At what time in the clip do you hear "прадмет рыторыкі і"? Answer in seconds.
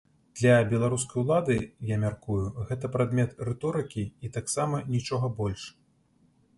2.97-4.35